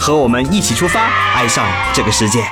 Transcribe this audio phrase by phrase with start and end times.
[0.00, 1.62] 和我们一起出发，爱上
[1.92, 2.42] 这个世界。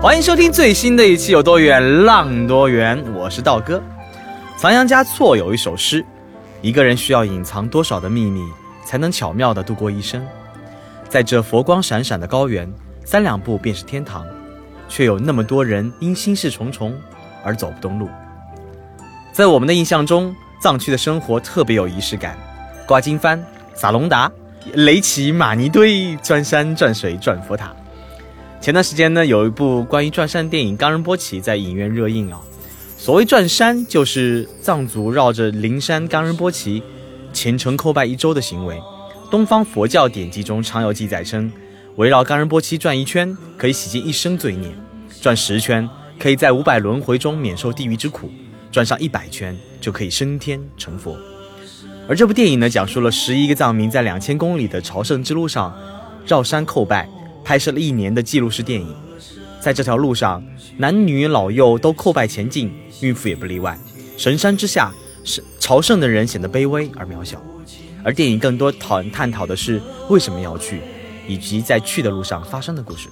[0.00, 3.82] 欢迎收听最新的一期《有多远浪多远》，我是道哥。
[4.56, 6.06] 仓央嘉措有一首诗
[6.62, 8.44] ：“一个人需要隐藏多少的秘密，
[8.84, 10.24] 才能巧妙地度过一生？
[11.08, 12.72] 在这佛光闪闪的高原，
[13.04, 14.24] 三两步便是天堂，
[14.88, 16.96] 却有那么多人因心事重重
[17.42, 18.08] 而走不动路。”
[19.34, 22.38] 在我们的印象中，藏区的生活特别有仪式感，
[22.86, 23.40] 挂经幡、
[23.74, 24.30] 撒隆达、
[24.74, 27.74] 垒起玛尼堆、转山转水转佛塔。
[28.60, 32.40] 前段时间呢，有一部关于转山电影《冈仁波齐》在影院热映啊。
[32.98, 36.82] 所谓转山，就是藏族绕着灵山冈仁波齐
[37.32, 38.78] 虔诚叩拜一周的行为。
[39.30, 41.50] 东方佛教典籍中常有记载称，
[41.96, 44.68] 围绕冈仁波齐转一圈，可以洗净一生罪孽；
[45.22, 48.28] 转十圈，可以在五百轮回中免受地狱之苦；
[48.70, 51.16] 转上一百圈，就可以升天成佛。
[52.10, 55.72] 而这部电影呢，讲述了十一个藏民在两千公里的朝圣之路上
[56.26, 57.08] 绕山叩拜。
[57.44, 58.92] 拍摄了一年的记录式电影，
[59.60, 60.44] 在这条路上，
[60.76, 63.78] 男女老幼都叩拜前进，孕妇也不例外。
[64.16, 64.92] 神山之下，
[65.22, 67.40] 是朝圣的人显得卑微而渺小。
[68.02, 70.80] 而电影更多讨探讨的是为什么要去，
[71.28, 73.08] 以及在去的路上发生的故事。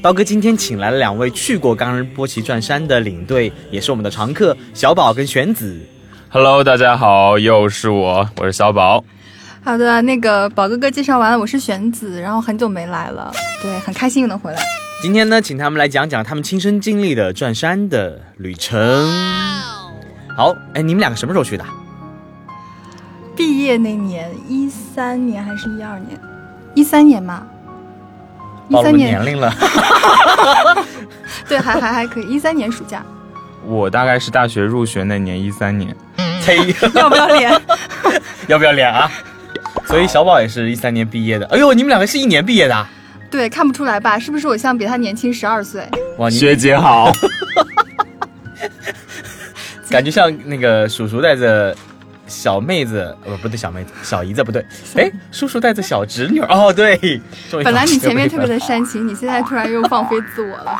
[0.00, 5.80] 刀哥今天请来了两位去过冈仁波齐转山的领队，也是我们的常客小宝跟玄子。
[6.32, 9.02] Hello，大家好，又是我，我是小宝。
[9.64, 14.62] 好的，那个宝哥哥介绍完了，我是玄子，然后很久没来了，对，很开心又能回来。
[15.02, 18.78] 今天呢，请他们来讲讲他们亲身经历的转山的旅程。
[20.36, 21.64] 好，哎，你们两个什么时候去的？
[23.34, 26.16] 毕业那年，一三年还是一二年？
[26.76, 27.44] 一三年嘛。
[28.70, 29.52] 暴露年龄了。
[31.48, 32.28] 对，还还还可以。
[32.28, 33.04] 一三年暑假。
[33.64, 35.94] 我大概是大学入学那年，一三年。
[36.44, 36.56] 呸
[36.94, 37.62] 要不要脸？
[38.48, 39.10] 要不要脸啊？
[39.86, 41.46] 所以小宝也是一三年毕业的。
[41.46, 42.86] 哎呦，你们两个是一年毕业的？
[43.30, 44.18] 对，看不出来吧？
[44.18, 45.86] 是不是我像比他年轻十二岁？
[46.18, 47.12] 哇，学姐好，
[49.90, 51.76] 感觉像那个叔叔带着
[52.26, 54.64] 小妹子，呃，不对，小妹子，小姨子不对。
[54.96, 56.40] 哎，叔叔带着小侄女。
[56.40, 56.98] 哦，对。
[57.62, 60.78] 本来你前面特别的煽情，你现在突然又放飞自我了。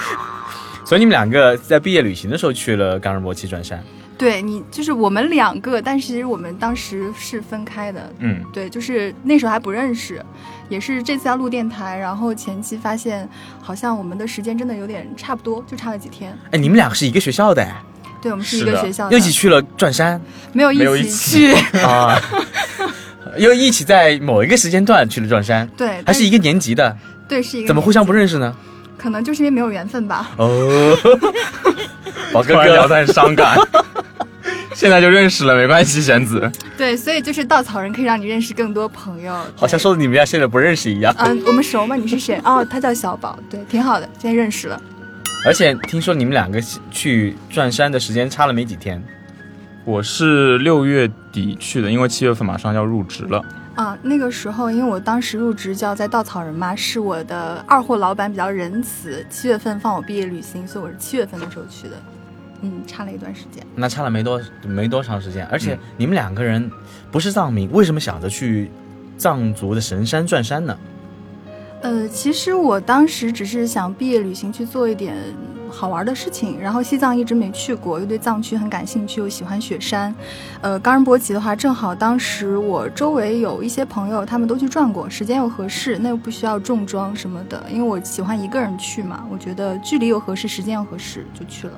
[0.90, 3.80] 所以你们两个在毕业旅行的时候去了冈仁波齐转山。
[4.18, 8.12] 对你就是我们两个，但是其实我们当时是分开的。
[8.18, 10.20] 嗯，对，就是那时候还不认识，
[10.68, 13.28] 也是这次要录电台，然后前期发现
[13.62, 16.36] 好像我们的时间真的有点差不多，就差了几天。
[16.50, 17.64] 哎，你们两个是一个学校的？
[18.20, 20.20] 对，我们是一个学校，又一起去了转山，
[20.52, 21.52] 没有一起去
[21.84, 22.20] 啊，
[23.38, 26.96] 又一起在某一个时间段去了转山，对，还是一个年级的，
[27.28, 28.56] 对，是一个，怎么互相不认识呢？
[29.00, 30.30] 可能就是因为没有缘分吧。
[30.36, 30.94] 哦，
[32.34, 33.56] 宝哥哥聊得很伤感。
[34.74, 36.50] 现在就认识了，没关系，玄子。
[36.76, 39.34] 对，所以就是稻草人可以让你认识更多朋友。
[39.56, 41.14] 好像说的你们俩现在不认识一样。
[41.18, 41.96] 嗯，我们熟吗？
[41.96, 42.38] 你是谁？
[42.44, 43.38] 哦，他叫小宝。
[43.48, 44.80] 对，挺好的，现在认识了。
[45.46, 46.60] 而且听说你们两个
[46.90, 49.02] 去转山的时间差了没几天。
[49.84, 53.42] 我是六月底去的，因为七月份马上要入职了。
[53.80, 61.96] 啊，那个时候因为我当时入职就要在稻草人嘛，是我的二货老板比较仁慈，七月份放我毕业旅行，所以我是七月份的时候去的。
[62.60, 66.70] 嗯，差了一段时间，那差了没多没多长时间，而且你们两个人
[67.10, 68.70] 不是藏民，为什么想着去
[69.16, 70.78] 藏族的神山转山呢？
[71.80, 75.16] 呃，其实我当时只是想毕业旅行去做一点
[75.70, 80.14] 好玩的事情，然后西藏一直没去过，又对藏区很感兴趣，又喜欢雪山。
[80.60, 91.72] 呃，冈仁波齐的话，正好当时我周围有一些朋友，他们都去转过，时间又合适，那又不需要重装什么的，因为我喜欢一个人去嘛，我觉得距离又合适，时间又合适，就去了。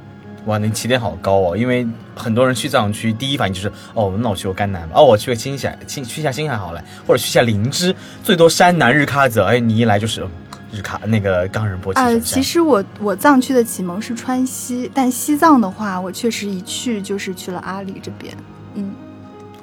[0.46, 1.56] 哇，你起点好高哦！
[1.56, 1.86] 因为
[2.16, 9.44] 很多人去藏区，第一反应就是哦，那我去过甘南吧，哦，我去个青海，青去下青海好了，或者去下林芝，最多山南日喀则。
[9.44, 10.26] 哎，你一来就是
[10.72, 12.00] 日卡那个冈仁波齐。
[12.00, 18.34] 呃，其实我我藏区的启蒙是川西，但西藏的话，我确实一去就是去了阿里这边。
[18.74, 18.92] 嗯，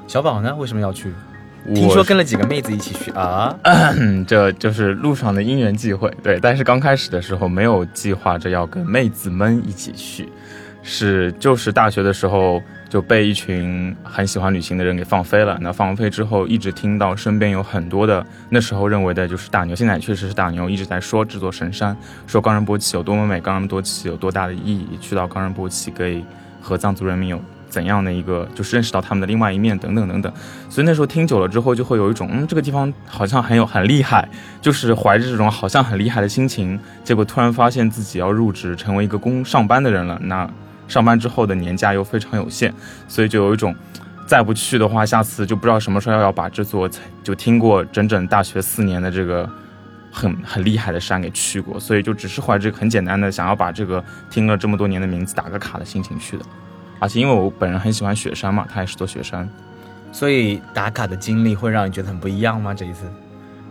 [0.08, 0.56] 小宝呢？
[0.56, 1.14] 为什么要去？
[1.76, 3.54] 听说跟了几个妹子一起去啊？
[4.26, 6.10] 这就是路上的因缘际会。
[6.24, 10.32] 对，但是刚开始的时候没有计划着要跟妹子们一起去。
[10.82, 15.58] 是，就是大学的时候就被一群很喜欢旅行的人给放飞了。
[15.62, 21.96] 那放飞之后，一直听到身边有很多的那时候认为的就是大牛，现在确实是大牛，一直在说这座神山，
[22.26, 26.26] 说冈仁波齐有多么美，冈仁波齐有多大的意义，去到冈仁波齐可以
[26.60, 27.40] 和藏族人民有
[27.70, 30.34] 怎样的一个，就是认识到他们的另外一面等等等等。
[30.68, 34.28] 所以那时候听久了之后，就会有一种嗯，这个地方好像很有很厉害，
[34.62, 40.50] 就是怀着这种好像很厉害的心情，结果突然发现自己要入职成为一个工上班的人了，那。
[40.90, 42.74] 上班之后的年假又非常有限，
[43.08, 43.74] 所以就有一种，
[44.26, 46.90] 再不去的话，下次就不知道什么时候要把这座
[47.24, 49.50] 就听过整整大学四年的这个
[50.12, 56.44] 很很厉害的山给去过，所以就只是怀着很简单的想要把这个听了这么多年的名字打个卡的心情去的。
[57.00, 59.48] 而且因为我本人很喜欢雪山嘛，它也是座雪山，
[60.12, 62.74] 所以打卡的经历会让你觉得很不一样吗？
[62.74, 63.04] 这一次？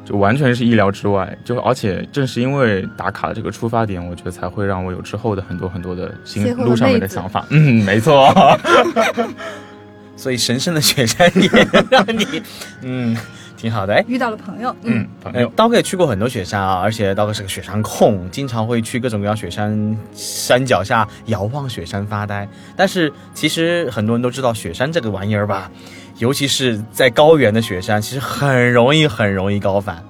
[0.08, 7.44] 就完全是意料之外，就而且正是因为打卡的这个出发点，我觉得才会让我有之后的很多很多的心路上面的想法。
[7.50, 8.32] 嗯，没错。
[10.16, 11.48] 所以神圣的雪山也
[11.90, 12.42] 让你，
[12.80, 13.14] 嗯，
[13.58, 13.92] 挺好的。
[13.92, 15.52] 哎，遇到了朋友，嗯，朋友。
[15.56, 22.48] 刀哥也去过很多雪山啊，而且刀哥是个雪山控，经常会去各种各样雪山山脚下遥望雪山发呆。
[22.76, 25.70] 但是其实很多人都知道雪山这个玩意儿吧。
[26.18, 30.02] 尤其是在高原的雪山，其实很容易很容易高反，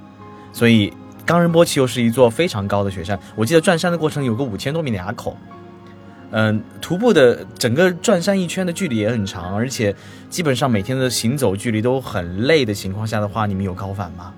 [0.55, 0.91] 所以
[1.27, 3.19] 冈仁波齐又是一座非常高的雪山。
[3.35, 5.37] 我记得转山的过程有个五千多米的垭口，
[6.31, 9.95] 嗯，徒步的整个转山一圈的距离也很长，而且
[10.29, 14.35] 基本上每天的行走距离都很累的情况下的话，你们有高反吗？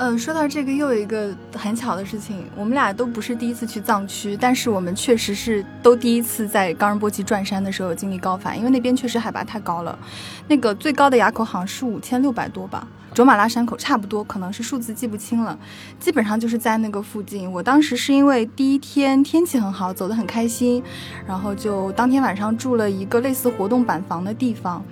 [0.00, 9.98] 嗯，说到这个，又有一个很巧的事情，我们俩都不是第一次去藏区，但是我们确实是都第一次在冈仁波齐转山的时候经历高反，因为那边确实海拔太高了，
[10.46, 12.86] 那个最高的垭口好像是五千六百多吧，
[13.18, 15.58] 卓玛拉山口差不多，可能是数字记不清了，
[15.98, 17.50] 基本上就是在那个附近。
[17.50, 20.80] 我当时是因为第一天天气很好，走得很开心，
[21.26, 24.84] 然后就当天晚上住了一个类似活动板房的地方。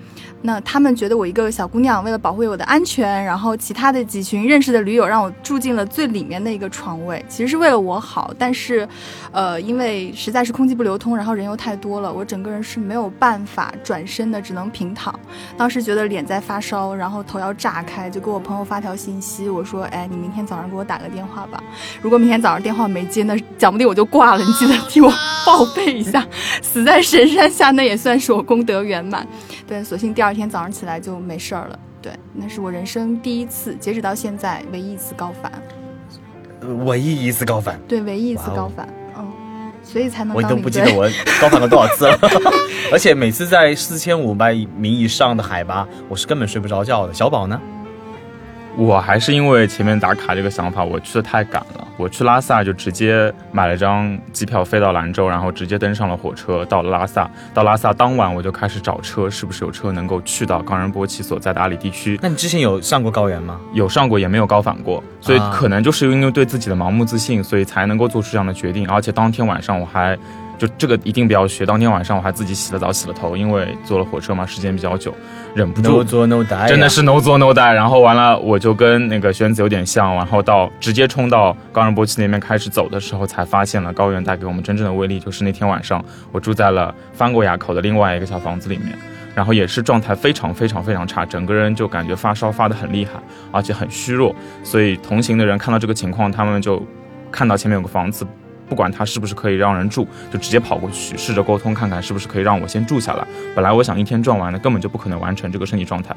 [0.47, 8.33] 那他们觉得我一个小姑娘，为了保护我的安全，然后其他的几群认识的驴友让我住进了最里面的一个床位，其实是为了我好。
[8.39, 8.89] 但是，
[9.33, 15.19] 呃，因为实在是空气不流通，然后人又太多了，我整个人是没有办法转身的，只能平躺。
[15.57, 21.61] 当时觉得脸在发烧，然后头要炸开，就给我朋友发条信息，我说：“哎，你明天早上给我打个电话吧。
[22.01, 24.45] 如果明天早上电话没接，那 讲不定我就挂了。
[24.45, 25.13] 你记得替我
[25.45, 26.25] 报备一下。
[26.63, 29.27] 死在神山下，那也算是我功德圆满。
[29.67, 35.51] 对，索性第二。”天早上起来就没事儿了，对，那是我人生第一次，截止到现在唯一一次高反，
[36.85, 40.37] 唯一一次高反，对，唯一一次高反，嗯，所以才能。
[40.37, 41.09] 我都不记得我
[41.41, 42.19] 高反了多少次了，
[42.93, 47.15] 而且每次在四千五百米以上的海拔，我是根本睡不着觉的。
[47.15, 47.61] 小宝呢？
[48.77, 51.89] 我还是因为前面打卡这个想法，我去的太赶了。
[51.97, 57.31] 我去拉萨就直接买了张机票飞到兰州，然后直接登上了火车到了拉萨。
[57.55, 62.19] 到拉萨当晚我就开始找车，是不是有车能够去到冈仁波齐所在的阿里地区？
[62.23, 63.59] 那你之前有上过高原吗？
[63.73, 68.87] 有上过，也没有高反过，所以可能就是因为对自己的盲目自信，所以才能够做出这样的决定。
[68.91, 70.19] 而且当天晚上我还。
[70.59, 71.67] 就这个一定不要学。
[71.67, 75.15] 当天晚上我还自己洗了澡、洗了头，因为坐了火车嘛，时间比较久，
[75.55, 75.99] 忍不住。
[75.99, 77.73] No 做 No die，真的是 No 做 No die。
[77.73, 85.21] 然后完了，我就跟那个轩子有点像，然后到直接冲到冈仁波齐那边开始走的时候，才发现了高原带给我们真正的威力。
[85.21, 88.97] 就是那天晚上，我住在了翻过垭口的另外一个小房子里面，
[89.35, 93.13] 然后也是状态非常非常非常差，整个人就感觉发烧发得很厉害，
[93.53, 94.35] 而且很虚弱。
[94.63, 96.83] 所以同行的人看到这个情况，他们就
[97.31, 98.27] 看到前面有个房子。
[98.69, 103.27] 不管他是不是可以让人住，就直接跑过去试着沟通，看看是不是可以让我先住下来。
[103.55, 106.15] 本来我想一天转完的，根本就不可能完成这个身体状态。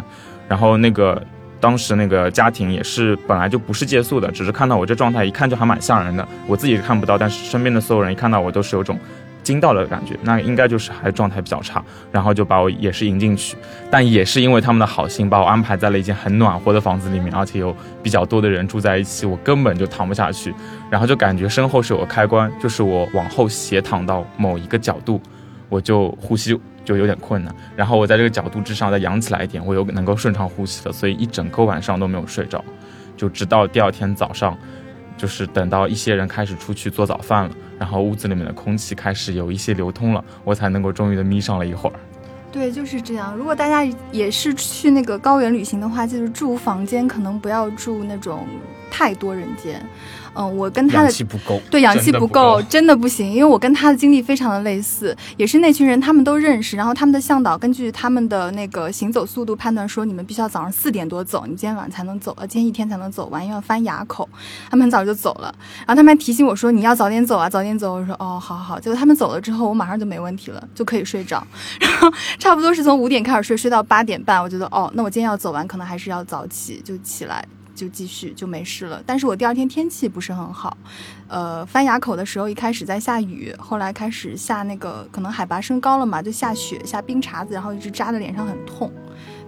[0.47, 1.21] 然后那个
[1.59, 6.27] 当时那个家庭也是本来就不是借宿的，只是看到我这状态，一看就还蛮吓人的。
[6.47, 8.97] 我自己是看不到，但是身边的所有人一看到我都是有种。
[9.49, 13.57] 惊到的感觉，那应该就是还状态比较差，然后就把我也是迎进去，
[13.89, 20.53] 但也是因为他们的好心，把我安排在了一间很暖和的房子里面，而且有比较多的人住在一起，我根本就躺不下去，
[20.87, 25.19] 然后就感觉身后是有个开关，就是我往后斜躺到某一个角度，
[25.67, 32.63] 我就呼吸就有点困难，然后我在这个角度之上再仰起来一点，我又能够顺畅呼吸了，所以一整个晚上都没有睡着，
[33.17, 34.55] 就直到第二天早上。
[35.19, 41.99] 就是等到一些人开始出去做早饭了，然后屋子里面的空气开始有一些流通了，我才能够终于的眯上了一会儿。
[42.53, 43.35] 对，就是这样。
[43.35, 43.83] 如果大家
[44.13, 48.47] 也是去那个高原旅行的话，就是住房间可能不要住那种
[48.89, 49.83] 太多人间。
[50.35, 51.59] 嗯，我跟他的氧气不够。
[51.71, 64.29] 对氧气不够，真的不行，因为我跟他的经历非常的类似，也是那群人他们都认识，然后他们的向导根据他们的那个行走速度判断说，你们必须要早上四点多走，你今天晚上才能走，呃，今天一天才能走完，因为要翻垭口，
[64.69, 71.45] 他们很早就走了，然后他们还提醒我说你要早点走啊，早点走，我说哦，好好好，结果他们走了之后，我马上就没问题了，就可以睡着，
[71.81, 77.43] 然后差不多是从五点开始睡，睡到八点半，我觉得哦，那我今天要走完，可能还是要早起，就起来。
[77.79, 80.75] 就继续就没事了，但是我第二天天气不是很好，
[81.29, 88.91] 呃，翻垭口的时候一开始在下雨，后来开始下那个可能海拔升高了嘛，就下雪下冰碴子，然后一直扎在脸上很痛。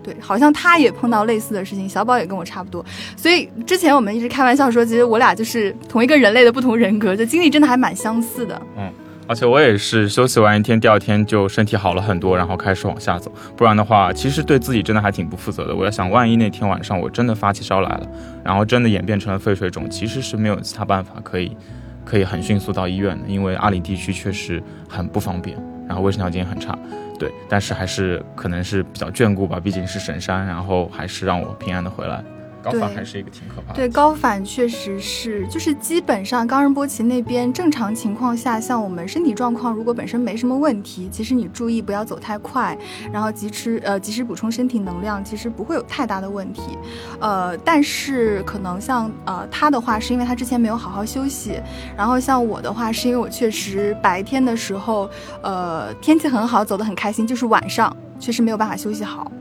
[0.01, 2.83] 对，好像他也碰到类似的事情，小宝也跟我差不多，
[3.17, 8.59] 所以之前我们一直开玩笑说，其实我俩就是同一个人类的不同人格，就经历真的还蛮相似的。
[8.77, 8.89] 嗯
[9.31, 13.31] 而且我也是休息完一天，第二天就身体好了很多，然后开始往下走。
[13.55, 15.73] 不然的话，其实对自己真的还挺不负责的。
[15.73, 18.05] 我在想，万一那天晚上我真的发起烧来了，
[18.43, 21.55] 然后真的演变成了肺水肿，其实是没有其他办法可以
[22.03, 25.57] 可以很迅速到医院的，因为阿里地区确实很不方便，
[25.87, 26.77] 然后卫生条件也很差。
[27.17, 32.21] 对，但是还是可能是比较眷顾吧，毕竟是神山，然后还是让我平安的回来。
[32.61, 33.75] 高反对还是一个挺可怕的。
[33.75, 42.77] 对，高反确实是，就是基本上冈仁波齐那边正常情况下，像我们身体状况如果本身没什么问题，其实你注意不要走太快，
[43.11, 46.77] 然后及时呃及时补充身体能量，其实不会有太大的问题。
[47.19, 51.59] 呃，但是可能像呃他的话，是因为他之前没有好好休息，
[51.97, 55.09] 然后像我的话，是因为我确实白天的时候，
[55.41, 59.31] 呃天气很好，走得很开心，就是晚上确实没有办法休息好。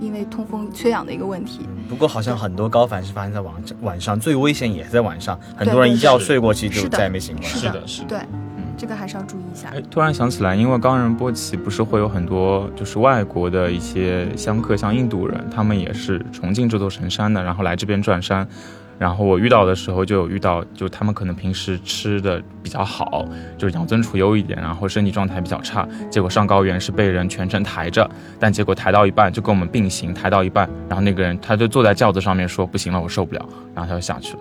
[0.00, 1.60] 嗯，因为通风缺氧的一个问题。
[1.88, 7.48] 不过好像很多高反是发生在晚晚上，最危险也在晚上，很多人一觉睡过去就再也没醒过来。
[7.48, 8.18] 是的是的对，
[8.76, 9.68] 这个还是要注意一下。
[9.70, 18.46] 哎，突然想起来，因为冈仁波齐不是会有很多就是外国的一些香客，像印度人，他们也是崇敬这座神山的，然后来这边转山。
[18.98, 23.24] 然后我遇到的时候就有遇到，就他们可能平时吃的比较好，
[23.56, 34.40] 就是养尊处优一点，然后身体状态比较差，结果上高原是被人全程抬着，但结果抬到一半就跟我们并行，抬到一半，然后那个人他就坐在轿子上面说不行了，我受不了，然后他就下去了。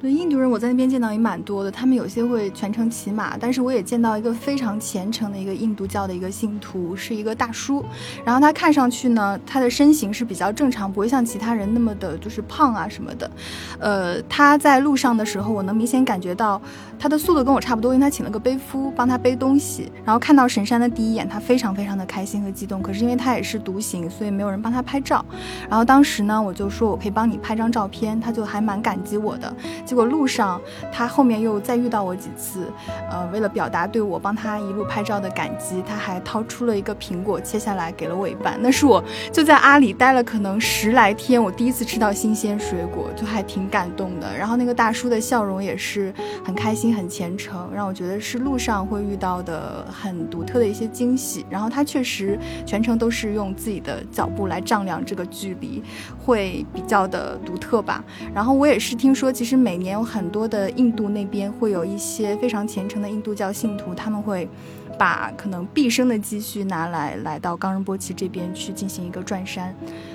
[0.00, 7.84] 对印度人，我在那边见到也蛮多的，他们有些会全程骑马，但是我也见到一个非常虔诚的一个印度教的一个信徒，是一个大叔，
[8.24, 13.30] 然后他看上去呢，他的身形是比较正常，不会像其他人那么的就是胖啊什么的，
[13.78, 16.58] 呃，他在路上的时候，我能明显感觉到
[16.98, 25.22] 他的速度跟我差不多，因为他请了个背夫帮他背东西，然后看到神山的第一眼，他非常非常的开心和激动，可是因为他也是独行，所以没有人帮他拍照，
[25.68, 29.54] 然后当时呢，我就说我可以帮你拍张照片，他就还蛮感激我的。
[29.90, 32.72] 结果路上他后面又再遇到我几次，
[33.10, 38.56] 呃，为了表达对我帮他一路拍照的感激，他还掏出了一个苹果切下来给了我一半。
[38.62, 44.32] 那是我就在阿里待了可能十来天，我第一次吃到新鲜水果，就还挺感动的。
[44.38, 51.44] 然后那个大叔的笑容也是很开心、很虔诚，让我觉得是路上会遇到的很独特的一些惊喜。
[51.50, 55.82] 然后他确实全程都是用自己的脚步来丈量这个距离，
[56.16, 58.04] 会比较的独特吧。
[58.32, 64.48] 然后我也是听说，其实每年有很多的印度那边会有一些非常虔诚的印度教信徒，他们会
[64.96, 69.74] 把可能毕生的积蓄拿来来到冈仁波齐这边去进行一个转山。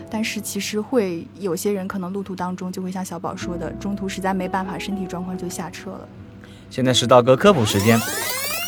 [0.09, 6.07] 但是其实会有些人可能路途当中就会像小宝说的，中途实在没办法，身体状况就下车了。
[6.69, 7.99] 现在是道哥科普时间。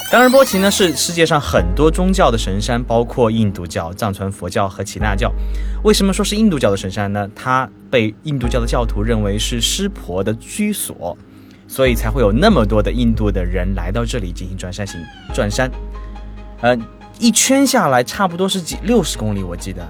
[0.09, 5.29] 当仁波齐呢是世界上很多宗教的神山，包括印度教、藏传佛教和耆那教。
[5.83, 7.29] 为什么说是印度教的神山呢？
[7.35, 11.17] 它被印度教的教徒认为是湿婆的居所，
[11.67, 14.97] 所以才会有那么多的印度的人来到这里进行转山行
[15.33, 15.69] 转山。
[16.61, 16.77] 呃，
[17.19, 19.85] 一圈下来差不多是几六十公里，我记得。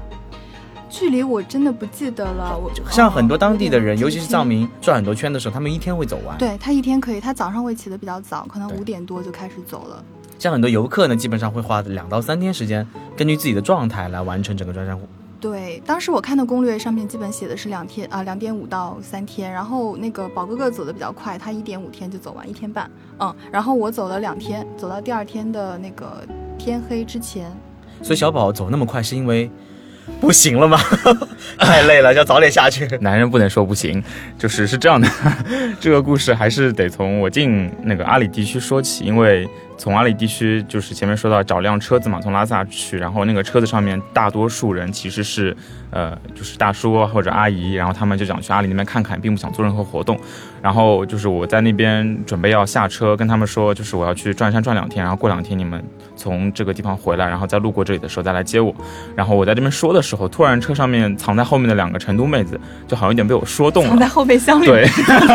[0.90, 6.38] 距离我真的不记得了，我像很多当地的人，哦尤其是藏民，转很多圈的时候，他们一天会走完。
[6.38, 10.04] 对他一天可以，他早上会起得比较早，可能五点多就开始走了。
[10.40, 14.98] 像很多游客呢，基本上会花两到三天时间，根据自己的状态来完成整个转山。
[15.40, 19.52] 对，当时我看的攻略上面基本写的是两天啊，两点五到三天。
[19.52, 22.90] 然后那个宝哥哥走的比较快，他一点五天就走完，一天半。
[23.20, 26.24] 嗯，然后我走了两天，走到第二天的那个
[26.58, 27.52] 天黑之前。
[28.02, 29.50] 所以小宝走那么快，是因为
[30.20, 30.80] 不行了吗？
[31.60, 32.88] 太累了，要早点下去。
[33.02, 34.04] 男人不能说不行，
[34.38, 35.08] 就是是这样的，
[35.80, 39.48] 这个故事还是得从我进那个阿里地区说起，因为
[39.78, 45.56] 从阿里地区就是前面说到找辆车子嘛，从拉萨去，然后那个车子上面大多数人其实是
[45.92, 50.20] 呃就是大叔或者阿姨，然后他们就想去阿里那边看看，并不想做任何活动，
[50.62, 55.82] 然然后就是我在那边准备要下车，跟他们说，就是我要去转山转两天，然后过两天你们
[56.14, 58.76] 从这个地方回来，然后再路过这里的时候再来接我。
[59.16, 64.66] 然后我在这边说的时候，突然车上面藏在后面的两个成都妹子就好像有点被我说动了，藏在后备箱里。
[64.66, 64.90] 对，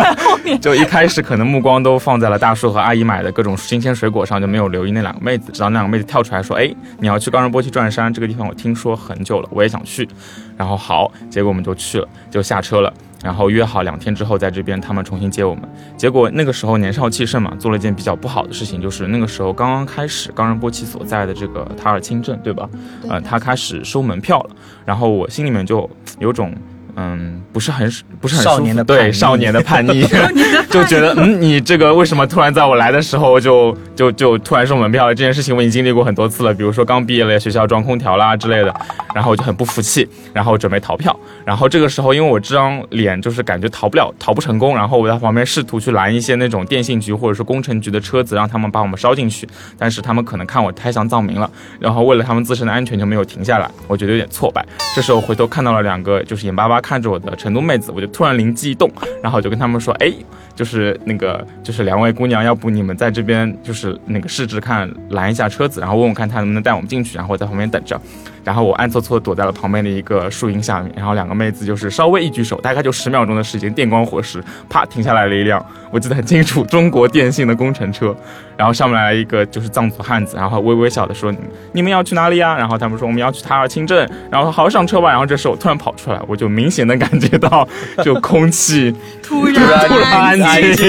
[0.60, 5.50] 就一开始可能目光都放在了大叔和阿姨买的各种新鲜水果上，就没有留意那两个妹子。
[5.52, 10.08] 直到那两个妹子跳出来说：“哎，你要去冈仁波齐转山这个地方，我听说很久了，我也想去。”
[10.56, 12.92] 然后好，结果我们就去了，就下车了。
[13.22, 15.62] 然后约好两天之后在这边他们重新接我们，
[15.96, 22.68] 结果那个时候年少气盛嘛，做了一件比较不好的事情，就是那个时候刚刚开始冈仁波齐所在的这个塔尔钦镇，对吧？
[23.08, 24.50] 呃，他开始收门票了，
[24.84, 26.52] 然后我心里面就有种。
[26.96, 30.02] 嗯，不是很不是很少年的对少年的叛逆，
[30.68, 35.08] 就觉得嗯，你这个为什么突然在我来的时候就就就突然收门票？
[35.08, 38.74] 这件事情我已经经历过很多次了，比如说刚毕业了学校装空调啦之类的，
[39.14, 41.18] 然后我就很不服气，然后准备逃票。
[41.46, 49.48] 然后这个时候，因为我这张脸就是感觉逃不了，逃不成功，然后我在旁边试图去拦一些那种电信局或者是工程局的车子，让他们把我们捎进去。
[49.78, 54.62] 但是他们可能看我太像藏民了，然后为了他们自身的安全就没有停下来，我觉得有点挫败。
[54.94, 56.81] 这时候回头看到了两个就是眼巴巴。
[56.82, 58.90] 看着我的成都妹子，我就突然灵机一动，
[59.22, 60.12] 然后就跟他们说：“哎，
[60.54, 67.98] 就是那个，就是两位姑娘，要不你们在这边就是那个试试看，拦一下车子，然后问问看她能不能带我们进去，然后我在旁边等着。”
[68.44, 78.14] 然后我暗搓搓躲在了旁边的一个树荫下面，然后两个妹子就是稍微一举手，大概就十秒钟的时间，电光火石，啪停下来了一辆，我记得很清楚，中国电信的工程车。
[78.54, 81.34] 然后上面来了一个就是藏族汉子，然后微微笑的说
[81.72, 85.08] ：“你们要去哪里呀？”然后他们说：“我们要去塔尔清镇。”然后好上车吧。
[85.08, 87.66] 然后这时候我突然跑出来，我就明显的感觉到，
[88.04, 90.86] 就空气突然突然安静。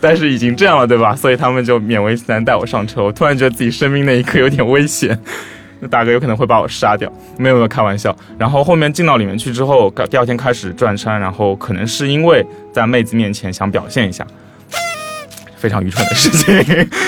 [0.00, 1.16] 但是已经这样了，对吧？
[1.16, 3.02] 所以他们就勉为其难带我上车。
[3.02, 5.18] 我突然觉得自己生命那一刻有点危险。
[5.88, 8.14] 大哥有可能会把我杀掉，没有没有开玩笑。
[8.38, 14.26] 然后后面进到里面去之后，第二天开始转山，然后可能是因为在妹子面前想表现一下，
[15.56, 16.56] 非常愚蠢的事情，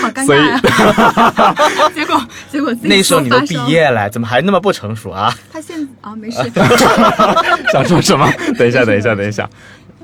[0.02, 1.54] 好尴 尬呀。
[1.95, 5.33] 结果结果那时候你都毕业了，怎么还那么不成熟啊？
[5.52, 6.38] 他现啊没事。
[7.73, 8.30] 想说什么？
[8.59, 9.49] 等一下等一下等一下。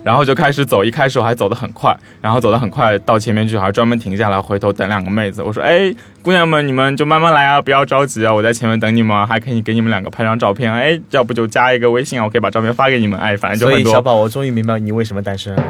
[0.02, 5.42] 然后就开始走，一开始我还走得很快，然后走得很快到前面去，还专门停下来回头等两个妹子。
[5.42, 10.73] 我说：“哎，姑娘们，你们就慢慢来啊，不要着急啊，我在前面等你们，还可以给你们两个拍张照片。
[10.73, 13.18] 哎，要不就加一个微信啊，我可以把照片发给你们。
[13.18, 15.62] 哎，反正就很多。”所以小宝，我终于明白你为什么单身了。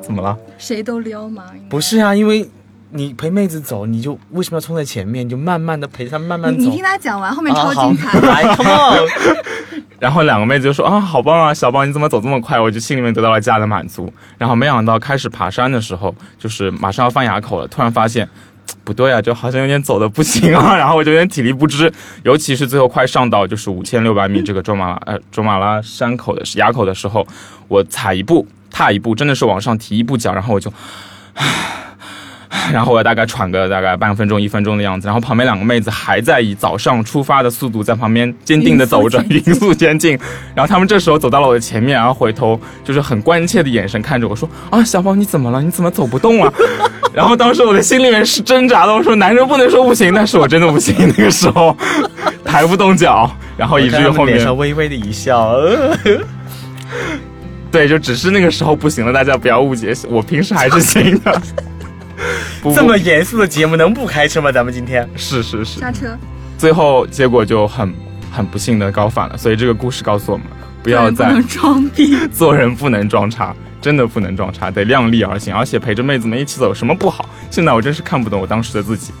[0.00, 0.36] 怎么了？
[0.58, 1.44] 谁都撩吗？
[1.68, 2.48] 不是啊，因为。
[2.92, 5.24] 你陪妹子走，你就为什么要冲在前面？
[5.24, 6.58] 你就慢慢的陪她慢慢走。
[6.58, 8.18] 你听她讲完，后面超精彩。
[8.18, 9.79] 来， Come on！
[10.00, 12.58] 然后两个妹子就说啊，好棒啊，小宝你怎么走这么快？
[12.58, 14.12] 我就心里面得到了极大的满足。
[14.38, 18.28] 然后没想到开始爬山的时候，就是马上要翻垭口了，突然发现
[18.82, 20.74] 不对啊，就好像有点走的不行啊。
[20.78, 21.92] 然后我就有点体力不支，
[22.24, 27.26] 尤其是最后快上到就是五千六百米这个卓玛拉呃卓玛拉山口的垭口的时候，
[27.68, 30.72] 我踩一步踏一步，真的是往上提一步脚，然后我就。
[32.72, 40.18] 然后我大概喘个大概半分钟一分钟的样子，然后旁边两个妹子还在以早上出发的速度在旁边坚定的走着，匀速前进。
[40.54, 45.62] 然后他们这时候走到了我的前面，然后回头就是很关切的眼神看着我说：“啊，小宝你怎么了？
[45.62, 46.52] 你怎么走不动啊？”
[47.12, 51.76] 然后当时我的心里面是挣扎的，我说男生不能说不行，但是我真的不行，那个时候
[52.44, 55.56] 抬不动脚，然后以至于后面脸上微微的一笑。
[57.72, 61.40] 对，就只是那个时候不行了，大家不要误解，我平时还是行的。
[62.74, 64.52] 这么严肃的节目能不开车吗？
[64.52, 66.16] 咱们今天是是是刹车，
[66.58, 67.92] 最后结果就很
[68.30, 69.36] 很不幸的高反了。
[69.36, 70.46] 所以这个故事告诉我们，
[70.82, 75.54] 不要再装逼， 做人不能装叉，真的不能装叉，得量力而行。
[75.54, 77.28] 而且陪着妹子们一起走有什么不好？
[77.50, 79.12] 现在我真是看不懂我当时的自己。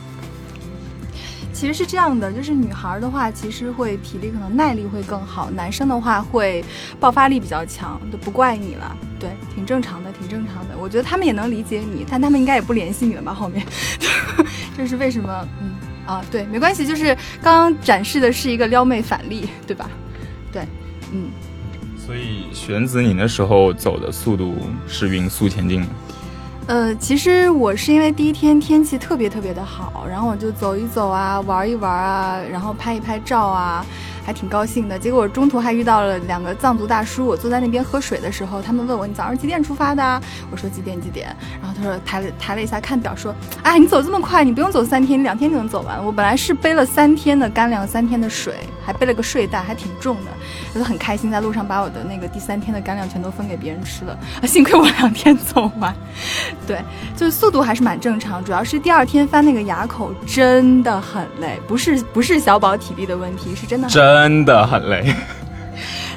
[1.60, 6.64] 其实是这样的，就是女孩的话，其实会体力可能耐力会更好，男生的话会
[6.98, 10.74] 爆发力比较强，都不怪你了，对，挺正常的，挺正常的。
[10.80, 13.34] 我觉得他们也能理解你，但他们应该也不联系你了吧？
[13.34, 13.62] 后面，
[14.74, 15.46] 这是为什么？
[15.60, 15.72] 嗯，
[16.06, 19.90] 啊，对，没关系，就是刚刚展示的是一个撩妹反例，对吧？
[20.50, 20.62] 对，
[21.12, 21.28] 嗯。
[21.98, 24.56] 所以玄子，你那时候走的速度
[24.88, 25.88] 是匀速前进吗？
[26.70, 33.84] 呃，其实我是因为第一天天气特别特别的好，然后我就走一走啊，玩一玩啊，然后拍一拍照啊。
[34.22, 37.26] 还挺高兴的，结果中途还遇到了两个藏族大叔。
[37.26, 40.22] 我坐在那边喝水的时候，他们问我你早上几点出发的？
[40.52, 41.34] 我说几点几点。
[41.60, 46.04] 然后他说抬了抬了一下看表说，哎，你走这么快，你不用走三天，你两天就能走完。
[46.04, 48.54] 我本来是背了三天的干粮，三天的水，
[48.84, 50.30] 还背了个睡袋，还挺重的。
[50.74, 54.16] 我就很开心，在路上把我的那个第三天的干粮全都分给别人吃了。
[54.40, 55.94] 啊， 幸亏我两天走完。
[56.66, 56.82] 对，
[57.16, 63.88] 就是速度还是蛮正常，主要是第二天翻那个垭口真的很累，不是不是小宝体力的问题，是真的。
[63.88, 65.14] 真的很累，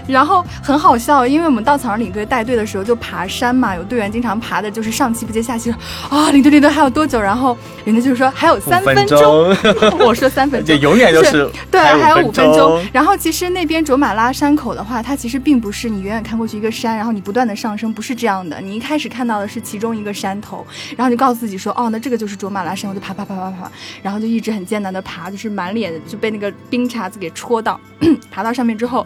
[0.08, 7.20] 然后很好笑，因为我们稻草人领队带队的时候就爬山嘛，有队员经常爬的就是上气不接下气，说啊领队领队还有多久？
[7.20, 9.56] 然后人家就说还有三分钟，
[10.00, 12.84] 我说三分钟，永远都是对，还有五分钟。
[12.92, 18.60] 然后其实那边卓玛拉山口的话，它其实并不是你远远看过去一个山，然后你不断的上升，不是这样的。
[18.60, 20.66] 你一开始看到的是其中一个山头，
[20.98, 27.80] 然后就告诉自己说，哦，那这个就是卓玛拉山，我就爬爬爬爬爬，然后就一直很艰难的爬，就是满脸就被那个冰碴子给戳到，
[28.30, 29.06] 爬到上面之后。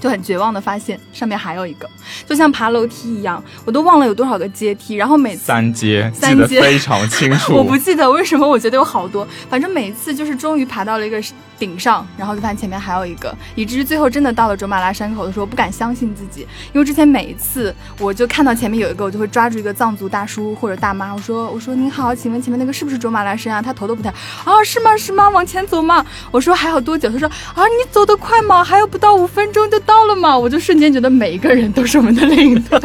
[0.00, 1.88] 就很绝望的发现上面还有一个，
[2.26, 4.94] 就像爬楼梯一样，我都忘了有多少个阶梯。
[4.94, 7.54] 然后每次三阶，三阶非常清楚。
[7.56, 9.26] 我不记得为什么，我觉得有好多。
[9.48, 11.22] 反正每次就是终于爬到了一个
[11.58, 16.42] 顶上，然后就发现前面还有一个，以至于最后真的到了卓玛拉山口的时候，不敢相信自己，
[16.74, 23.62] 因为之前每一次我就看到前面有一个，我就会抓住一个藏族大叔或者大妈，我说我说您好，请问前面那个是不是卓玛拉山啊？
[23.62, 24.10] 他头都不抬，
[24.44, 25.30] 啊是吗是吗？
[25.30, 26.04] 往前走吗？
[26.30, 27.08] 我说还有多久？
[27.08, 28.62] 他说啊你走得快吗？
[28.62, 29.80] 还有不到五分钟就。
[29.86, 30.36] 到了吗？
[30.36, 32.80] 我就瞬间觉得每一个人都是我们的领队，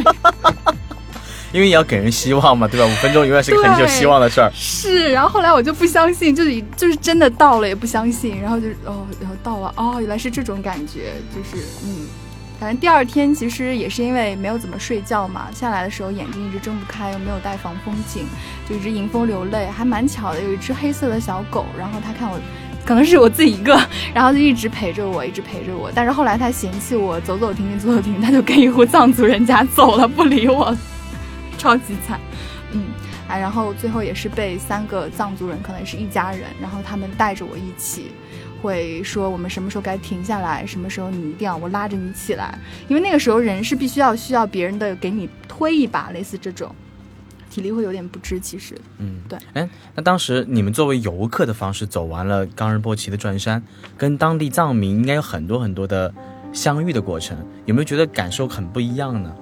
[1.51, 2.85] 因为你要给人希望嘛，对吧？
[2.85, 4.49] 五分钟永远是个很有希望的事儿。
[4.53, 12.07] 是，然后后来我就不相信，就是就是真的到了也不相信，然后就哦，然后到了哦，原来是这种感觉，就是嗯，
[12.59, 18.25] 反正第二天其实也是因为没有怎么睡觉嘛，下来的时候眼睛一直睁不开，又没有带防风镜，
[18.69, 22.39] 就一直迎风流泪，还蛮巧的，有一只黑色的小狗，然后它看我。
[22.83, 23.79] 可能是我自己一个，
[24.11, 25.91] 然后就一直陪着我，一直陪着我。
[25.93, 30.75] 但是后来他嫌弃我走走停停，走走停停，他就跟一户藏族人家走了，不理我，
[31.61, 32.19] 超级惨。
[32.71, 32.85] 嗯，
[33.27, 38.11] 啊，然后最后也是被三个藏族人，可能是一家人，然后他们带着我一起，
[38.61, 46.73] 会说我们什么时候该停下来，什么时候你一定要我拉着你起来，因为那个时候人是必须要需要别人的给你推一把，类似这种。
[47.49, 53.61] 体力会有点不支，其实，嗯，对，哎，那当时你们作为游客的方式走完了冈仁波齐的转山，
[53.97, 56.13] 跟当地藏民应该有很多很多的
[56.53, 59.35] 相遇的过程，有没有觉得感受很不一样呢？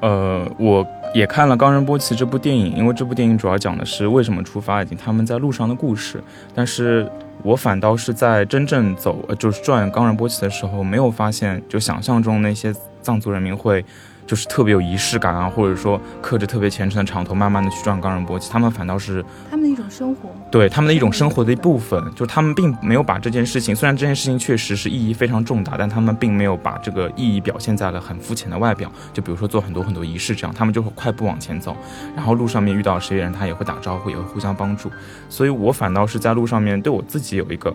[0.00, 6.22] 呃，我也看了《冈仁波齐》这部电影，因为这部电影主要讲的是为什么出发以及他们在路上的故事，
[6.54, 7.10] 但是
[7.42, 13.84] 我反倒是在真正走，就是转冈仁波齐的时候，没有发现就想象中那些藏族人民会。
[14.28, 21.98] 就是特别有仪式感啊，或者说刻着特别虔诚的长头，慢慢的去转冈仁波齐，他们反倒是他们的一种生活，对他们的一种生活的一部分。
[22.10, 28.92] 就是他们并没有把这件事情，虽然这件事情确实是意义非常重大，但他们并没有把这个意义表现在了很肤浅的外表。
[29.14, 31.74] 就比如说做很多很多仪式这样，他们就会快步往前走，
[32.14, 34.90] 然后路上面遇到谁人，他也会打招呼，也会互相帮助。
[35.30, 37.74] 所以我反倒是在路上面对我自己有一个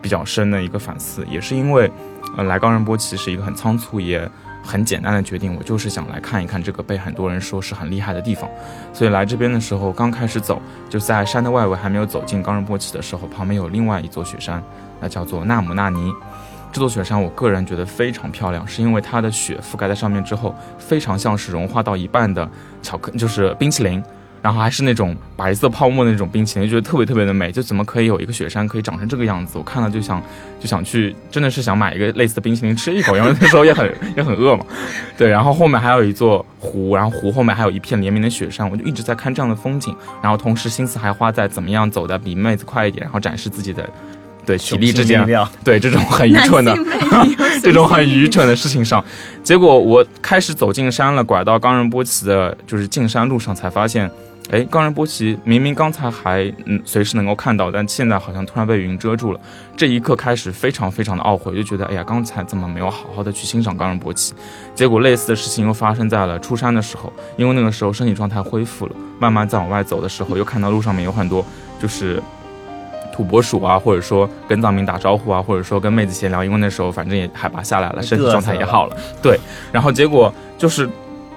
[0.00, 1.90] 比较深的一个反思，也是因为，
[2.36, 4.30] 呃，来冈仁波齐是一个很仓促也。
[4.62, 8.48] 很简单的决定，我就是想来看一看这个被很多人说是很厉害的地方，
[8.92, 14.62] 所以来这边的时候，刚开始走就在山的外围，还没有走进冈仁波齐的时候，旁边有另外一座雪山，
[15.00, 16.12] 那叫做纳姆纳尼。
[16.70, 22.46] 这座雪山，我个人觉得非常漂亮，是因为它的雪覆盖在上面之后，非常像是融化到一半的
[22.82, 24.02] 巧克，就是冰淇淋。
[24.42, 27.50] 然后还是那种白色泡沫的那种冰淇淋，就觉得特别特别的美。
[27.50, 29.58] 就怎么可以有一个雪山可以长成这个样子？
[29.58, 30.22] 我看了就想
[30.60, 34.64] 就想去，真的是想买一个类似的冰淇淋吃一口，因为那时候也很 也很饿嘛。
[35.16, 43.88] 对，然后后面还有一座湖，然后湖后面还有一片连绵的雪山，我就一直在看这样的风景，然后同时心思还花在怎么样走的比妹子快一点，然后展示自己的
[44.46, 45.26] 对体力之间，
[45.64, 46.76] 对这种很愚蠢的
[47.60, 49.04] 这种很愚蠢的事情上。
[49.42, 54.08] 结果我开始走进山了，拐到冈仁波齐的就是进山路上，才发现。
[54.50, 59.38] 哎，冈仁波齐明明刚才还嗯随时能够看到，但现在好像突然被云遮住了。
[59.76, 64.32] 这一刻开始非常非常的懊悔，就觉得哎呀，刚才怎么没有好好的去欣赏冈仁波齐？
[64.74, 71.44] 结果类似的事情又发生在了出山的时候，因为那个时候身体状态恢复了，慢慢再往外走的时候，又看到路上面有很多
[71.78, 72.22] 就是
[73.12, 78.96] 土拨鼠啊，或者说跟藏民打招呼啊，或者说跟妹子闲聊，因为那时候反正也海拔下来了，身体状态也好了。
[79.22, 79.38] 对，
[79.70, 80.88] 然后结果就是。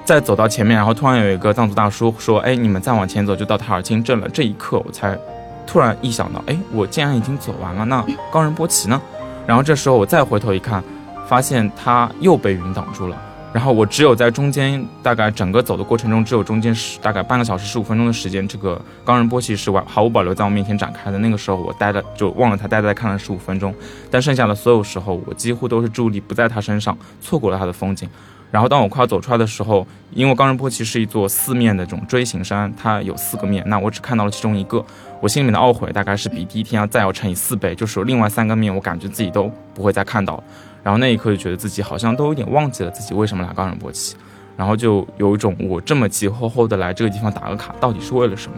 [0.03, 5.17] 再走到前面，然后突然有一个藏族大叔说：“哎，你们再往前走就到塔尔钦镇了。”这一刻，我才
[5.65, 8.99] 突然意想到：“哎，我竟然已经走完了，那冈仁波齐呢？”
[9.47, 10.83] 然后这时候我再回头一看，
[11.27, 13.15] 发现他又被云挡住了。
[13.53, 21.17] 然后我只有在中间，大概整个走的过程中，只有中间十大概半个小时十五分钟的时间，这个冈仁波齐是完毫无保留在我面前展开的。
[21.19, 23.73] 那个时候我呆了，就忘了他，呆呆看了十五分钟。
[24.09, 28.09] 但剩下的所有时候，我几乎都是注意力不在他身上，错过了他的风景。
[28.51, 34.85] 然后当我快要走出来的时候，因为冈仁波齐是一座四面的这种锥形山，它有四个面，那我只看到了其中一个，
[35.21, 40.43] 我心里面的懊悔大概是比第一天要再要乘以四倍，就是另外三个面我感觉自己都不会再看到了。
[40.83, 44.17] 然后那一刻就觉得自己好像都有点忘记了自己为什么来冈仁波齐，
[44.57, 48.57] 然后就有一种我这么急吼吼的来这个地方打个卡，到底是为了什么？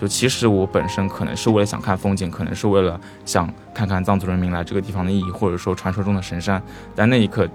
[0.00, 6.62] 就其实我本身可能是为了想看风景，可能是为了想看看藏族人民来这个地方的意义，或者说传说中的神山，
[6.94, 7.46] 但那一刻。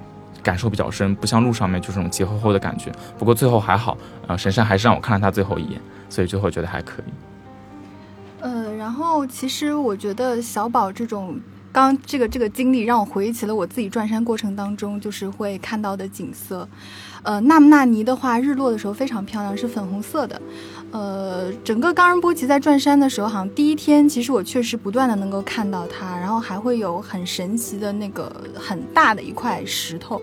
[0.44, 2.92] 感受比较深，不像路上面就是那种急吼吼的感觉。
[3.18, 3.98] 不过最后还好，
[4.28, 7.12] 呃，神山还是让我看了他最后一眼，所以最后觉得还可以。
[8.42, 11.40] 呃，然后其实我觉得小宝这种。
[11.72, 16.68] 刚这个这个经历让我回忆起了我自己转山过程当中就是会看到的景色，
[17.24, 20.42] 呃，纳木纳尼的话，日落的时候非常漂亮，是粉红色的。
[20.92, 30.20] 呃，整个冈仁波齐在转山的时候，好像第一天其实我确实不断的能够看到它，然后还会有很神奇的那个很大的一块石头，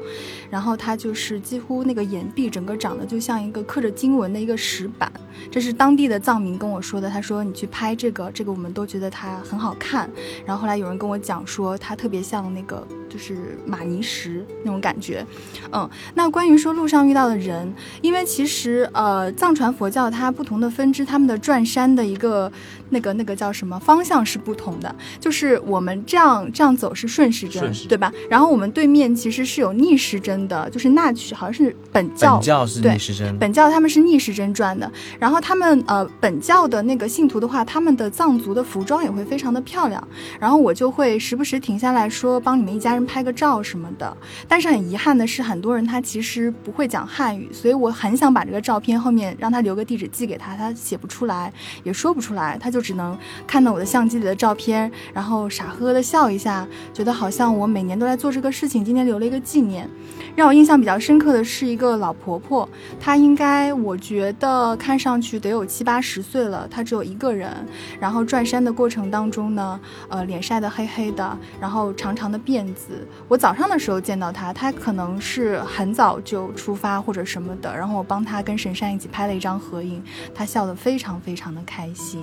[0.51, 5.13] 然后它就是几乎那个岩壁整个长得就像一个刻着经文的一个石板，
[5.53, 10.11] 这是当地的藏民跟我说的，他说你去拍这个，这个我们都觉得它很好看，
[10.45, 12.87] 然后后来有人跟我讲说它特别像那个。
[13.09, 15.25] 就是玛尼石那种感觉，
[15.73, 17.73] 嗯，那关于说路上遇到的人，
[18.03, 22.53] 因为其实呃藏传佛教它不同的分支，他们的转山的一个
[22.91, 28.13] 那个那个叫什么方向是不同的，就是我们这样这样走是顺时针，对吧？
[28.29, 34.91] 然后我们对面其实是有逆时针的，就是那曲好像是本教，本教是逆时针，本教他们是逆时针转的。
[35.19, 40.07] 然后他们呃本教的那个信徒的话，他们的藏族的服装也会非常的漂亮。
[40.39, 43.07] 然后我就会时不时停下来说帮你们一家人。
[43.07, 44.17] 拍个照什么的，
[44.49, 51.53] 但是很遗憾的是，很多人他其实不会讲汉语，所以我很想把这个照片后面让他留个地址寄给他，他写不出来，
[51.85, 59.89] 也说不出来，他就就只能看到我的相机里的照片，然后傻呵呵的笑一下，觉得好像我每年都在做这个事情，今天留了一个纪念。
[60.35, 62.69] 让我印象比较深刻的是一个老婆婆，
[63.01, 67.51] 她应该我觉得看上去得有七八十岁了，她只有一个人，
[67.99, 73.09] 然后转山的过程当中呢，呃，脸晒得黑黑的，然后长长的辫子。
[73.27, 82.23] 我早上的时候见到她，她可能是很早就出发或者什么的，然后我帮她跟神山一起拍了一张合影，她笑得非常非常的开心。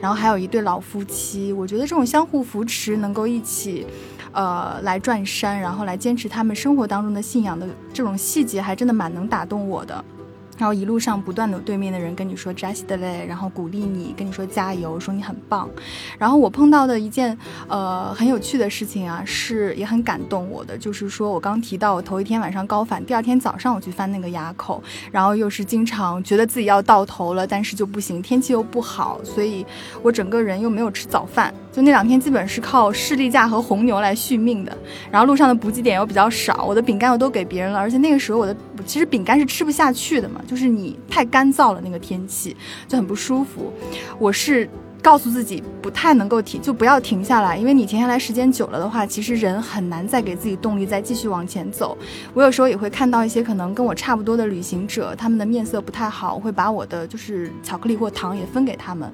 [0.00, 3.86] 然后还有一对老夫妻，我觉得这种相互扶持，能够一起，
[4.32, 10.04] 呃，来转山，然后来坚持他们生活当中的信仰的这种细节，还真的蛮能打动我的。
[10.58, 15.68] 然后一路上不断的有对面的人跟你说扎西德勒，然后鼓励你，跟你说加油，说你很棒。
[16.18, 17.36] 然后我碰到的一件
[17.68, 29.64] 呃很有趣的事情啊，是也很感动我的，就是说我刚提到我头一天晚上高反，第二天早上我去翻那个垭口，然后又是经常觉得自己要到头了，但是就不行，天气又不好，所以
[30.02, 34.76] 我整个人又没有吃早饭，就那两天基本是靠士力架和红牛来续命的。
[35.10, 38.54] 然后路上的补给点又比较少，我的饼干我都给别人了，而且那个时候我的
[38.86, 40.42] 其实饼干是吃不下去的嘛。
[40.46, 43.72] 就是你太干燥了，那个天气就很不舒服。
[44.18, 44.68] 我是。
[45.04, 51.94] 告诉自己不太能够停，就不要停下来，因为你停下来时间久了的话，其实人很难再给自己动力，再继续往前走。
[52.32, 59.12] 我有时候也会看到一些可能跟我差不多的旅行者，他们的面色不太好，我会把我的就是巧克力或糖也分给他们。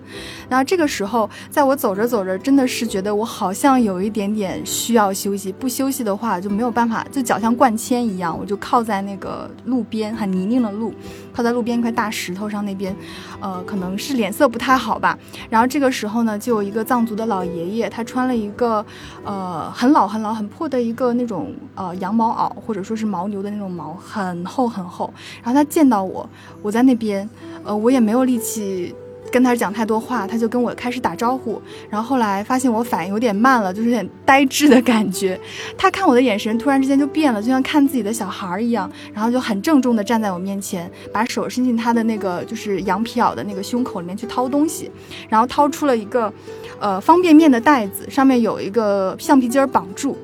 [0.49, 10.95] 然后这个时候，在我走着走着，真的是觉得我好像有一点点需要休息，不休息的话就没有办法，就脚像灌铅一样，我就靠在那个路边，很泥泞的路，
[11.33, 12.95] 靠在路边一块大石头上那边，
[13.41, 15.19] 呃，可能是脸色不太好吧。
[15.49, 15.81] 然后这。
[15.81, 18.85] 个时候呢，就有一个藏族的老爷爷，他穿了一个，
[19.25, 25.11] 呃，很老很老很破的一个那种呃羊毛袄，或者说是牦牛的那种毛，很厚很厚。
[25.43, 26.29] 然后他见到我，
[26.61, 27.27] 我在那边，
[27.65, 28.95] 呃，我也没有力气。
[29.31, 35.39] 跟他讲太多话，他就跟我开始打招呼，然后后来发现我反应有点慢了，就是有点呆滞的感觉。
[35.79, 44.91] 他看我的眼神突然之间就变了，就像看自己的小孩一样，然后就很郑重的站在我面前，把手伸进他的那个就是羊皮袄的那个胸口里面去掏东西，
[45.29, 46.33] 然后掏出了一个，
[46.79, 50.17] 呃方便面的袋子，上面有一个橡皮筋绑住。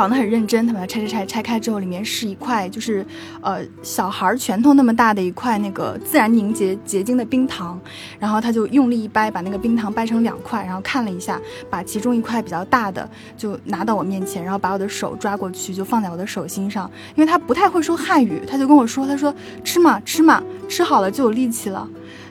[0.00, 3.04] 绑得很认真，他把它拆拆拆拆开之后，里面是一块就是，
[3.42, 7.78] 呃，小孩拳头那么大的一块那个自然凝结结晶的冰糖，
[8.18, 21.86] 然后他就用力一掰，把那个冰糖掰成两块，然后看了一下，把其中一块比较大的就拿到我面前，然后把我的手抓过去，就放在我的手心上，因为他不太会说汉语，他就跟我说，他说吃嘛吃嘛，吃好了就有力气了。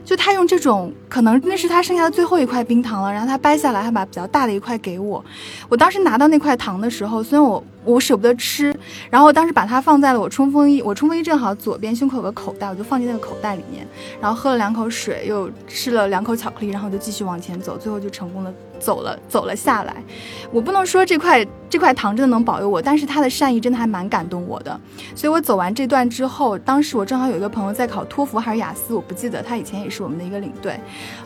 [0.10, 5.24] 就他用这种，可能那是他剩下的最后一块冰糖了，然后他掰下来，他把比较大的一块给我。
[5.70, 8.76] 我当时拿到那块糖的时候，虽然我我舍不得吃，
[9.12, 13.88] 然后我当时把它放在了我冲锋衣，我冲锋衣正好左边胸口有个口袋，我就放进那个口袋里面，
[14.20, 19.96] 然后喝了两口水，又吃了两口巧克力，然后就继续往前走，最后就成功了走了走了下来。
[20.52, 21.46] 我不能说这块。
[21.70, 24.80] 这块糖真的能保佑我，但是他的善意真的还蛮感动我的。
[25.14, 30.80] 所以我走完这段之后，当时我正好有一个朋友在考托福还是雅思，我不记得，他以前也是我们的一个领队，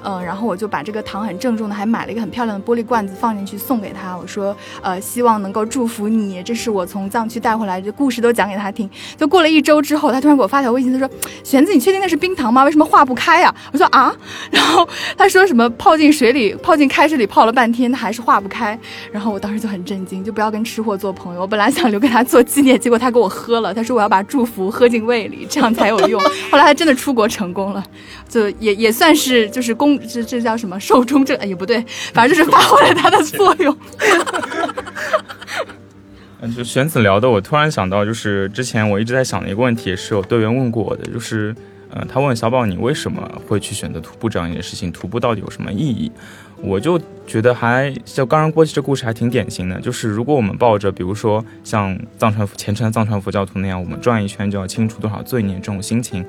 [0.04, 8.90] 嗯，然后我就把这个糖很郑重的还买了一个很漂亮的玻璃罐子放进去送给他，我说，呃，希望能够祝福你，这是我从藏区带回来，的故事都讲给他听。
[9.16, 11.10] 就过了一周之后，他突然给我发条微信，他说，
[11.42, 12.66] 玄子，你确定那是冰糖吗？
[12.66, 13.56] 为什么化不开呀？
[13.72, 14.14] 我说啊，
[14.52, 14.86] 然后
[15.18, 18.78] 他说什么泡进水里，泡进开水里泡了半天，他还是化不开。
[19.12, 21.42] 然后我当时就很震惊，就不要跟吃货做朋友。
[21.42, 23.74] 我本来想留给他做纪念，结果他给我喝了。
[23.74, 26.22] 他说我要把祝福喝进胃里，这样才有用。
[26.52, 27.84] 后来他真的出国成功了，
[28.28, 33.76] 就也也算是就是功这这叫什么寿终正也不对，反正就是发挥了他的作用。
[36.42, 41.56] 嗯，就玄子聊的，我突然想到，就是之前我一直在想的一个问题，也是有队员问过我的，就是。
[41.96, 44.92] 嗯，他问小宝你为什么会去选择徒步这样一件事情？
[44.92, 46.12] 徒步到底有什么意义？
[46.58, 56.26] 我就觉得还就刚刚过去这故事还挺典型的，就是如果我们抱着比如说像藏传虔诚的藏传佛教徒那样，我们转一圈就要清除多少罪孽这种心情，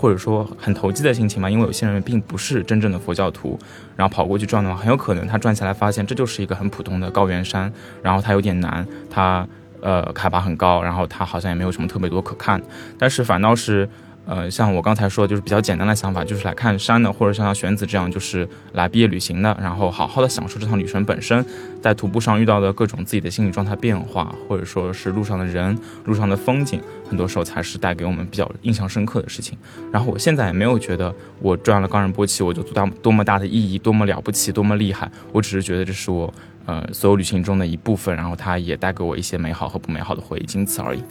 [0.00, 3.58] 或者说很投机的心情嘛，因为有些人并不是真正的佛教徒，
[3.94, 7.70] 然后跑过去转的话，很有可能他转下来发现这就是一个很普通的高原山，
[8.02, 9.46] 然后它有点难，它
[9.80, 12.60] 呃海拔很高，然后它好像也没有什么特别多可看，
[12.98, 13.88] 但是反倒是。
[14.26, 21.44] 呃，像我刚才说，就是比较简单的想法，就是来看山的，或者像玄子这样，就是来毕业旅行的，然后好好的享受这趟旅程本身，
[21.82, 29.58] 在徒步上遇到的各种自己的心理状态变化，或者说是路上的人、路上的风景，很多时候才是带给我们比较印象深刻的事情。
[29.92, 36.32] 然后我现在也没有觉得我转了冈仁波齐我就多大多么大的意义，多么了不起，多么厉害，我只是觉得这是我
[36.64, 41.02] 呃所有旅行中的一部分，然后它也带给我一些美好和不美好的回忆，仅此而已。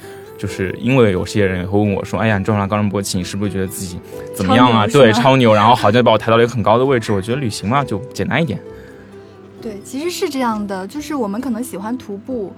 [0.43, 3.97] 就是因为有些人也会问我说：“哎呀，你撞上高仁波奇，你是不是觉得自己
[4.36, 4.86] 怎么样啊？
[4.86, 8.60] 对，超牛，然后好像把我抬到了一个很高的位置。”我觉得旅行嘛，就简单一点。
[9.62, 12.53] 对，其实是这样的，就是我们可能喜欢徒步。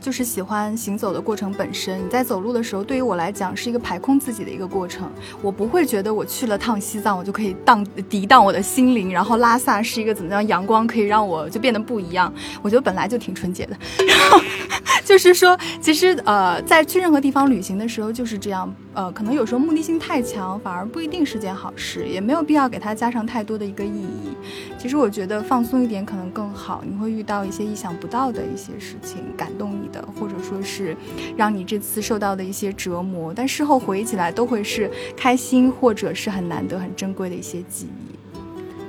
[0.00, 2.04] 就是喜欢行走的过程本身。
[2.04, 5.10] 你在走路的时候，对于我来讲是一个排空自己的一个过程。
[5.42, 9.12] 我不会觉得我去了趟西藏，我就可以荡涤荡我的心灵。
[9.12, 12.32] 然后拉萨是一个怎么样阳光，可以让我就变得不一样。
[12.62, 13.76] 我觉得本来就挺纯洁的。
[14.06, 14.40] 然后
[15.04, 18.72] 就是说，其实呃，在去任何地方旅行的时候就是这样。
[18.94, 24.36] 呃，可能有时候目的性太强，反而不一定是件好事，也没有必要给它加上太多的一个意义。
[24.76, 26.82] 其实我觉得放松一点可能更好。
[26.84, 29.87] 你会遇到一些意想不到的一些事情，感动你。
[29.92, 30.96] 的，或者说是
[31.36, 38.18] 让你这次受到的一些折磨，但事后回忆起来都会是开心，或者是很难得、很珍贵的一些记忆。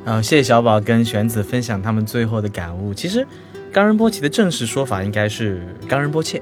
[0.06, 2.94] 嗯，谢谢小宝跟玄子分享他们最后的感悟。
[2.94, 3.28] 其实，
[3.72, 6.42] 冈仁波齐的正式说法应该是冈仁波切。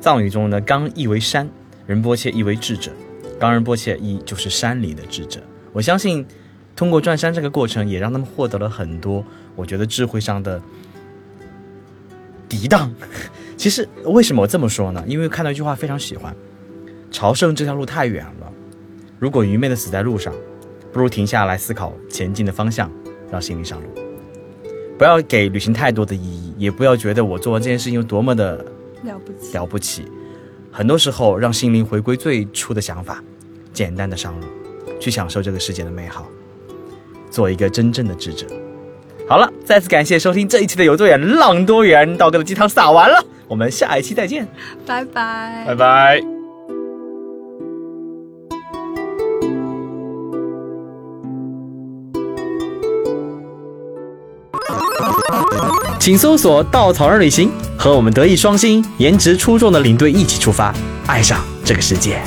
[0.00, 1.48] 藏语中呢，冈意为山，
[1.86, 2.92] 仁波切意为智者。
[3.40, 5.42] 冈仁波切意就是山里的智者。
[5.72, 6.24] 我相信，
[6.74, 9.22] 通过转山这个过程，也让他们获得了很多，
[9.56, 10.62] 我觉得智慧上的
[12.48, 12.94] 涤荡。
[13.66, 15.02] 其实为什么我这么说呢？
[15.08, 16.32] 因为看到一句话非常喜欢：
[17.10, 18.46] 朝圣这条路太远了，
[19.18, 20.32] 如果愚昧的死在路上，
[20.92, 22.88] 不如停下来思考前进的方向，
[23.28, 23.88] 让心灵上路。
[24.96, 28.64] 不要给旅行太多的意义，也不要觉得我做这件事情有多么的
[29.02, 29.52] 了不起。
[29.54, 30.04] 了不起，
[30.70, 33.20] 很多时候让心灵回归最初的想法，
[33.72, 34.46] 简单的上路，
[35.00, 36.28] 去享受这个世界的美好，
[37.32, 38.46] 做一个真正的智者。
[39.28, 43.26] 好了，再次感谢收听这一期的有多远浪多远，道哥的鸡汤撒完了。
[43.48, 44.46] 我们下一期再见，
[44.84, 46.20] 拜拜，拜拜。
[55.98, 60.72] 请搜索“稻草人旅行”，和我们德艺双馨、颜值出众的领队一起出发，
[61.08, 62.22] 爱上这个世界。